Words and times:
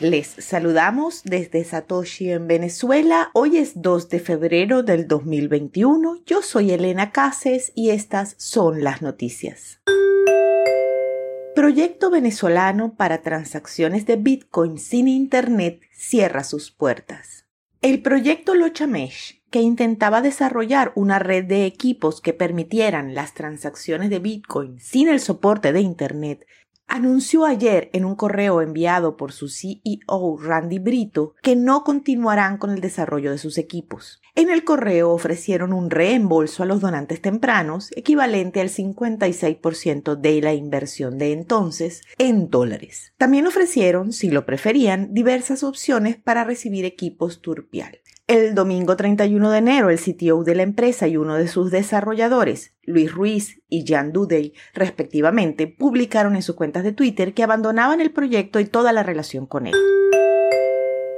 Les 0.00 0.28
saludamos 0.28 1.22
desde 1.24 1.64
Satoshi 1.64 2.30
en 2.30 2.46
Venezuela. 2.46 3.30
Hoy 3.34 3.56
es 3.56 3.82
2 3.82 4.08
de 4.08 4.20
febrero 4.20 4.84
del 4.84 5.08
2021. 5.08 6.22
Yo 6.24 6.40
soy 6.40 6.70
Elena 6.70 7.10
Cases 7.10 7.72
y 7.74 7.90
estas 7.90 8.36
son 8.38 8.84
las 8.84 9.02
noticias. 9.02 9.80
Proyecto 11.56 12.10
venezolano 12.10 12.94
para 12.94 13.22
transacciones 13.22 14.06
de 14.06 14.14
Bitcoin 14.14 14.78
sin 14.78 15.08
Internet 15.08 15.80
cierra 15.90 16.44
sus 16.44 16.70
puertas. 16.70 17.46
El 17.82 18.00
proyecto 18.00 18.54
Lochamesh, 18.54 19.42
que 19.50 19.62
intentaba 19.62 20.22
desarrollar 20.22 20.92
una 20.94 21.18
red 21.18 21.44
de 21.46 21.66
equipos 21.66 22.20
que 22.20 22.32
permitieran 22.32 23.14
las 23.14 23.34
transacciones 23.34 24.10
de 24.10 24.20
Bitcoin 24.20 24.78
sin 24.78 25.08
el 25.08 25.18
soporte 25.18 25.72
de 25.72 25.80
Internet, 25.80 26.46
anunció 26.88 27.44
ayer 27.44 27.90
en 27.92 28.04
un 28.04 28.16
correo 28.16 28.60
enviado 28.60 29.16
por 29.16 29.32
su 29.32 29.48
CEO 29.48 30.38
Randy 30.40 30.78
Brito 30.78 31.34
que 31.42 31.54
no 31.54 31.84
continuarán 31.84 32.58
con 32.58 32.70
el 32.70 32.80
desarrollo 32.80 33.30
de 33.30 33.38
sus 33.38 33.58
equipos. 33.58 34.20
En 34.34 34.50
el 34.50 34.64
correo 34.64 35.10
ofrecieron 35.10 35.72
un 35.72 35.90
reembolso 35.90 36.62
a 36.62 36.66
los 36.66 36.80
donantes 36.80 37.20
tempranos 37.20 37.90
equivalente 37.96 38.60
al 38.60 38.68
56% 38.68 40.16
de 40.16 40.40
la 40.40 40.54
inversión 40.54 41.18
de 41.18 41.32
entonces 41.32 42.02
en 42.18 42.48
dólares. 42.48 43.12
También 43.18 43.46
ofrecieron, 43.46 44.12
si 44.12 44.30
lo 44.30 44.46
preferían, 44.46 45.12
diversas 45.12 45.62
opciones 45.62 46.16
para 46.16 46.44
recibir 46.44 46.84
equipos 46.84 47.42
Turpial. 47.42 47.98
El 48.28 48.54
domingo 48.54 48.94
31 48.94 49.50
de 49.50 49.56
enero, 49.56 49.88
el 49.88 49.98
CTO 49.98 50.44
de 50.44 50.54
la 50.54 50.62
empresa 50.62 51.08
y 51.08 51.16
uno 51.16 51.36
de 51.36 51.48
sus 51.48 51.70
desarrolladores, 51.70 52.74
Luis 52.82 53.10
Ruiz 53.10 53.62
y 53.70 53.86
Jan 53.86 54.12
Dudey, 54.12 54.52
respectivamente, 54.74 55.66
publicaron 55.66 56.36
en 56.36 56.42
sus 56.42 56.54
cuentas 56.54 56.84
de 56.84 56.92
Twitter 56.92 57.32
que 57.32 57.42
abandonaban 57.42 58.02
el 58.02 58.10
proyecto 58.10 58.60
y 58.60 58.66
toda 58.66 58.92
la 58.92 59.02
relación 59.02 59.46
con 59.46 59.66
él. 59.66 59.74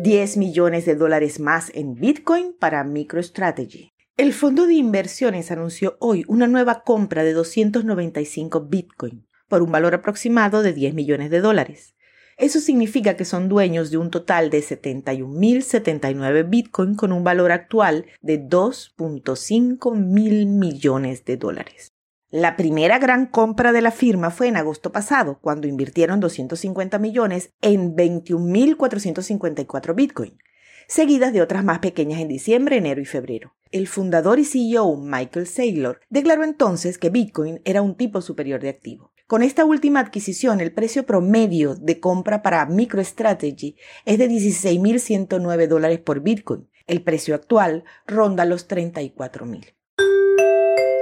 10 0.00 0.36
millones 0.36 0.86
de 0.86 0.94
dólares 0.94 1.40
más 1.40 1.72
en 1.74 1.96
Bitcoin 1.96 2.54
para 2.56 2.84
MicroStrategy. 2.84 3.90
El 4.16 4.32
fondo 4.32 4.68
de 4.68 4.74
inversiones 4.74 5.50
anunció 5.50 5.96
hoy 5.98 6.24
una 6.28 6.46
nueva 6.46 6.84
compra 6.84 7.24
de 7.24 7.32
295 7.32 8.68
Bitcoin 8.68 9.26
por 9.48 9.62
un 9.62 9.72
valor 9.72 9.94
aproximado 9.94 10.62
de 10.62 10.72
10 10.72 10.94
millones 10.94 11.30
de 11.30 11.40
dólares. 11.40 11.96
Eso 12.36 12.60
significa 12.60 13.16
que 13.16 13.24
son 13.24 13.48
dueños 13.48 13.90
de 13.90 13.96
un 13.98 14.10
total 14.10 14.50
de 14.50 14.62
71.079 14.62 16.48
Bitcoin 16.48 16.94
con 16.94 17.10
un 17.12 17.24
valor 17.24 17.50
actual 17.52 18.06
de 18.20 18.40
2.5 18.40 19.96
mil 19.96 20.46
millones 20.46 21.24
de 21.24 21.36
dólares. 21.36 21.92
La 22.30 22.56
primera 22.56 22.98
gran 22.98 23.26
compra 23.26 23.72
de 23.72 23.82
la 23.82 23.90
firma 23.90 24.30
fue 24.30 24.48
en 24.48 24.56
agosto 24.56 24.90
pasado, 24.90 25.38
cuando 25.42 25.68
invirtieron 25.68 26.18
250 26.18 26.98
millones 26.98 27.50
en 27.60 27.94
21.454 27.94 29.94
Bitcoin, 29.94 30.38
seguidas 30.88 31.34
de 31.34 31.42
otras 31.42 31.62
más 31.62 31.80
pequeñas 31.80 32.20
en 32.20 32.28
diciembre, 32.28 32.78
enero 32.78 33.02
y 33.02 33.04
febrero. 33.04 33.54
El 33.70 33.86
fundador 33.86 34.38
y 34.38 34.46
CEO 34.46 34.96
Michael 34.96 35.46
Saylor 35.46 36.00
declaró 36.08 36.44
entonces 36.44 36.96
que 36.96 37.10
Bitcoin 37.10 37.60
era 37.66 37.82
un 37.82 37.96
tipo 37.96 38.22
superior 38.22 38.62
de 38.62 38.70
activo. 38.70 39.11
Con 39.26 39.42
esta 39.42 39.64
última 39.64 40.00
adquisición, 40.00 40.60
el 40.60 40.72
precio 40.72 41.06
promedio 41.06 41.74
de 41.74 42.00
compra 42.00 42.42
para 42.42 42.66
MicroStrategy 42.66 43.76
es 44.04 44.18
de 44.18 44.28
16.109 44.28 45.66
dólares 45.68 46.00
por 46.00 46.20
Bitcoin. 46.20 46.68
El 46.86 47.02
precio 47.02 47.34
actual 47.34 47.84
ronda 48.06 48.44
los 48.44 48.68
34.000. 48.68 49.74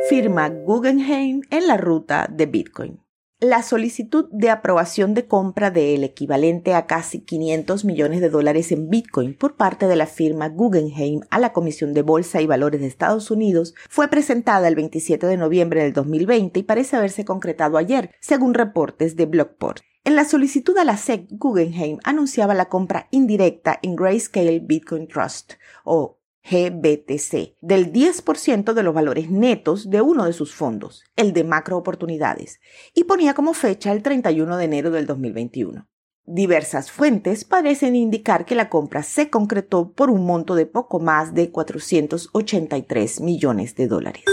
Firma 0.09 0.49
Guggenheim 0.49 1.43
en 1.51 1.67
la 1.67 1.77
ruta 1.77 2.29
de 2.31 2.47
Bitcoin 2.47 3.01
la 3.41 3.63
solicitud 3.63 4.29
de 4.31 4.51
aprobación 4.51 5.15
de 5.15 5.27
compra 5.27 5.71
del 5.71 6.05
equivalente 6.05 6.75
a 6.75 6.87
casi 6.87 7.21
500 7.21 7.87
millones 7.87 8.21
de 8.21 8.29
dólares 8.29 8.71
en 8.71 8.91
Bitcoin 8.91 9.35
por 9.35 9.57
parte 9.57 9.87
de 9.87 9.97
la 9.97 10.07
firma 10.07 10.51
Guggenheim 10.51 11.23
a 11.31 11.39
la 11.39 11.55
Comisión 11.55 11.95
de 11.95 12.03
Bolsa 12.03 12.43
y 12.43 12.47
Valores 12.47 12.83
de 12.83 12.87
Estados 12.87 13.31
Unidos 13.31 13.75
fue 13.89 14.09
presentada 14.09 14.69
el 14.69 14.75
27 14.75 15.27
de 15.27 15.39
noviembre 15.39 15.83
del 15.83 15.95
2020 15.95 16.61
y 16.61 16.63
parece 16.65 16.97
haberse 16.97 17.25
concretado 17.25 17.79
ayer, 17.79 18.11
según 18.21 18.53
reportes 18.53 19.17
de 19.17 19.25
Blockport. 19.25 19.81
En 20.05 20.17
la 20.17 20.27
solicitud 20.27 20.77
a 20.77 20.85
la 20.85 20.99
SEC, 20.99 21.27
Guggenheim 21.31 21.99
anunciaba 22.05 22.55
la 22.55 22.69
compra 22.69 23.09
indirecta 23.11 23.79
en 23.83 23.97
Grayscale 23.97 24.61
Bitcoin 24.61 25.09
Trust, 25.09 25.55
o 25.85 26.20
GBTC, 26.45 27.57
del 27.61 27.93
10% 27.93 28.73
de 28.73 28.83
los 28.83 28.95
valores 28.95 29.31
netos 29.31 29.91
de 29.91 30.01
uno 30.01 30.25
de 30.25 30.33
sus 30.33 30.55
fondos, 30.55 31.05
el 31.17 31.33
de 31.33 31.45
macro 31.45 31.77
oportunidades, 31.77 32.61
y 32.95 33.05
ponía 33.05 33.35
como 33.35 33.55
fecha 33.55 33.93
el 33.93 34.03
31 34.03 34.57
de 34.57 34.65
enero 34.65 34.91
del 34.91 35.07
2021. 35.07 35.87
Diversas 36.25 36.91
fuentes 36.91 37.45
parecen 37.45 37.97
indicar 37.97 38.45
que 38.45 38.55
la 38.55 38.69
compra 38.69 39.03
se 39.03 39.31
concretó 39.31 39.93
por 39.93 40.11
un 40.11 40.25
monto 40.25 40.55
de 40.55 40.67
poco 40.67 41.01
más 41.01 41.35
de 41.35 41.51
483 41.51 43.21
millones 43.21 43.75
de 43.75 43.89
dólares. 43.89 44.25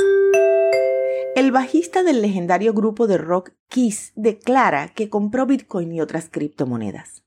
El 1.35 1.51
bajista 1.51 2.03
del 2.03 2.21
legendario 2.21 2.73
grupo 2.73 3.07
de 3.07 3.17
rock 3.17 3.51
Kiss 3.67 4.11
declara 4.15 4.89
que 4.89 5.09
compró 5.09 5.45
Bitcoin 5.45 5.91
y 5.91 6.01
otras 6.01 6.29
criptomonedas. 6.29 7.23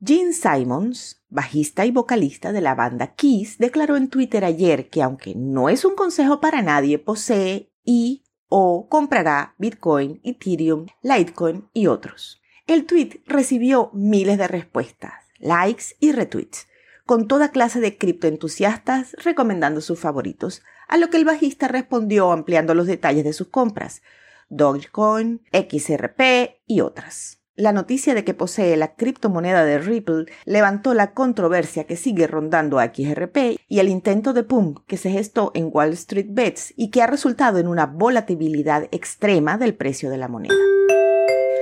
Gene 0.00 0.32
Simons, 0.32 1.24
bajista 1.28 1.86
y 1.86 1.90
vocalista 1.90 2.52
de 2.52 2.60
la 2.60 2.74
banda 2.74 3.14
Kiss, 3.14 3.58
declaró 3.58 3.96
en 3.96 4.08
Twitter 4.08 4.44
ayer 4.44 4.90
que 4.90 5.02
aunque 5.02 5.34
no 5.34 5.68
es 5.68 5.84
un 5.84 5.94
consejo 5.94 6.40
para 6.40 6.62
nadie, 6.62 6.98
posee 6.98 7.72
y 7.84 8.24
o 8.48 8.88
comprará 8.88 9.54
Bitcoin, 9.58 10.20
Ethereum, 10.22 10.86
Litecoin 11.02 11.68
y 11.72 11.86
otros. 11.86 12.40
El 12.66 12.86
tweet 12.86 13.22
recibió 13.26 13.90
miles 13.92 14.38
de 14.38 14.48
respuestas, 14.48 15.12
likes 15.38 15.96
y 16.00 16.12
retweets, 16.12 16.66
con 17.06 17.28
toda 17.28 17.50
clase 17.50 17.80
de 17.80 17.98
criptoentusiastas 17.98 19.14
recomendando 19.22 19.80
sus 19.80 19.98
favoritos, 19.98 20.62
a 20.88 20.96
lo 20.96 21.10
que 21.10 21.16
el 21.16 21.24
bajista 21.24 21.68
respondió 21.68 22.32
ampliando 22.32 22.74
los 22.74 22.86
detalles 22.86 23.24
de 23.24 23.32
sus 23.32 23.48
compras, 23.48 24.02
Dogecoin, 24.48 25.42
XRP 25.52 26.62
y 26.66 26.80
otras. 26.80 27.43
La 27.56 27.72
noticia 27.72 28.14
de 28.14 28.24
que 28.24 28.34
posee 28.34 28.76
la 28.76 28.96
criptomoneda 28.96 29.64
de 29.64 29.78
Ripple 29.78 30.26
levantó 30.44 30.92
la 30.92 31.12
controversia 31.12 31.84
que 31.84 31.94
sigue 31.94 32.26
rondando 32.26 32.80
a 32.80 32.92
XRP 32.92 33.60
y 33.68 33.78
el 33.78 33.88
intento 33.88 34.32
de 34.32 34.42
pump 34.42 34.80
que 34.88 34.96
se 34.96 35.10
gestó 35.10 35.52
en 35.54 35.70
Wall 35.72 35.92
Street 35.92 36.26
Bets 36.30 36.74
y 36.76 36.90
que 36.90 37.00
ha 37.00 37.06
resultado 37.06 37.60
en 37.60 37.68
una 37.68 37.86
volatilidad 37.86 38.88
extrema 38.90 39.56
del 39.56 39.76
precio 39.76 40.10
de 40.10 40.18
la 40.18 40.26
moneda. 40.26 40.56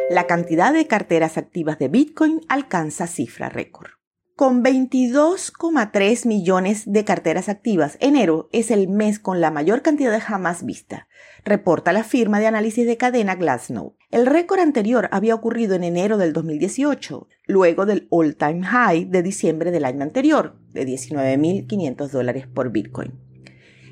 La 0.08 0.26
cantidad 0.26 0.72
de 0.72 0.86
carteras 0.86 1.36
activas 1.36 1.78
de 1.78 1.88
Bitcoin 1.88 2.40
alcanza 2.48 3.06
cifra 3.06 3.50
récord. 3.50 3.90
Con 4.34 4.64
22,3 4.64 6.26
millones 6.26 6.90
de 6.90 7.04
carteras 7.04 7.50
activas, 7.50 7.98
enero 8.00 8.48
es 8.50 8.70
el 8.70 8.88
mes 8.88 9.18
con 9.18 9.42
la 9.42 9.50
mayor 9.50 9.82
cantidad 9.82 10.18
jamás 10.22 10.64
vista, 10.64 11.06
reporta 11.44 11.92
la 11.92 12.02
firma 12.02 12.40
de 12.40 12.46
análisis 12.46 12.86
de 12.86 12.96
cadena 12.96 13.34
Glassnode. 13.34 13.92
El 14.10 14.24
récord 14.24 14.60
anterior 14.60 15.10
había 15.12 15.34
ocurrido 15.34 15.74
en 15.74 15.84
enero 15.84 16.16
del 16.16 16.32
2018, 16.32 17.28
luego 17.46 17.84
del 17.84 18.08
all-time 18.10 18.62
high 18.64 19.04
de 19.04 19.22
diciembre 19.22 19.70
del 19.70 19.84
año 19.84 20.02
anterior, 20.02 20.56
de 20.72 20.86
19.500 20.86 22.08
dólares 22.08 22.46
por 22.46 22.72
Bitcoin. 22.72 23.12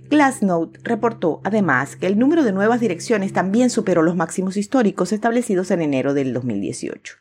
Glassnode 0.09 0.81
reportó 0.83 1.43
además 1.45 1.97
que 1.97 2.07
el 2.07 2.19
número 2.19 2.45
de 2.45 2.53
nuevas 2.53 2.81
direcciones 2.81 3.35
también 3.35 3.69
superó 3.69 4.03
los 4.03 4.17
máximos 4.17 4.57
históricos 4.57 5.13
establecidos 5.13 5.71
en 5.71 5.83
enero 5.83 6.15
del 6.15 6.33
2018. 6.33 7.15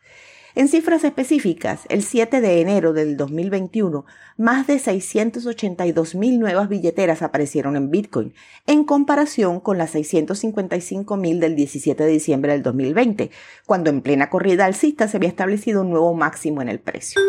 En 0.60 0.68
cifras 0.68 1.04
específicas, 1.06 1.86
el 1.88 2.04
7 2.04 2.42
de 2.42 2.60
enero 2.60 2.92
del 2.92 3.16
2021, 3.16 4.06
más 4.36 4.68
de 4.68 4.78
682 4.78 6.16
mil 6.16 6.38
nuevas 6.38 6.68
billeteras 6.68 7.22
aparecieron 7.22 7.78
en 7.78 7.90
Bitcoin, 7.90 8.34
en 8.68 8.84
comparación 8.84 9.62
con 9.62 9.78
las 9.78 9.92
655 9.92 11.16
mil 11.16 11.40
del 11.40 11.56
17 11.56 12.04
de 12.04 12.12
diciembre 12.12 12.52
del 12.52 12.62
2020, 12.62 13.32
cuando 13.66 13.90
en 13.90 14.02
plena 14.02 14.30
corrida 14.30 14.66
alcista 14.66 15.08
se 15.08 15.16
había 15.16 15.30
establecido 15.30 15.80
un 15.80 15.92
nuevo 15.92 16.14
máximo 16.14 16.62
en 16.62 16.68
el 16.68 16.82
precio. 16.82 17.22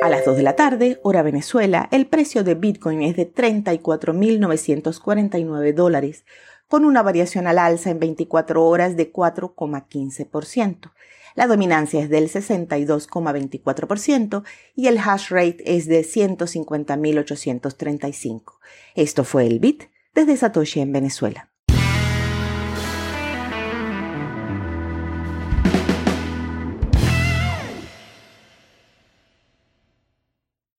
A 0.00 0.08
las 0.08 0.24
2 0.24 0.36
de 0.36 0.42
la 0.44 0.54
tarde, 0.54 1.00
hora 1.02 1.22
Venezuela, 1.22 1.88
el 1.90 2.06
precio 2.06 2.44
de 2.44 2.54
Bitcoin 2.54 3.02
es 3.02 3.16
de 3.16 3.34
34.949 3.34 5.74
dólares, 5.74 6.24
con 6.68 6.84
una 6.84 7.02
variación 7.02 7.48
al 7.48 7.58
alza 7.58 7.90
en 7.90 7.98
24 7.98 8.64
horas 8.64 8.96
de 8.96 9.12
4,15%. 9.12 10.92
La 11.34 11.46
dominancia 11.46 12.00
es 12.00 12.08
del 12.10 12.30
62,24% 12.30 14.44
y 14.76 14.86
el 14.86 14.98
hash 14.98 15.30
rate 15.30 15.76
es 15.76 15.86
de 15.86 16.02
150.835. 16.02 18.58
Esto 18.94 19.24
fue 19.24 19.46
el 19.46 19.58
BIT 19.58 19.84
desde 20.14 20.36
Satoshi 20.36 20.80
en 20.80 20.92
Venezuela. 20.92 21.53